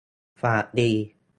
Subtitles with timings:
[0.41, 0.89] ฝากรี